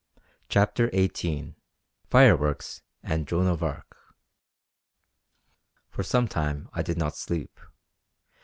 CHAPTER 0.49 0.89
XVIII 0.95 1.53
FIREWORKS 2.09 2.81
AND 3.03 3.27
JOAN 3.27 3.45
OF 3.45 3.61
ARC 3.61 3.95
For 5.91 6.01
some 6.01 6.27
time 6.27 6.69
I 6.73 6.81
did 6.81 6.97
not 6.97 7.15
sleep. 7.15 7.59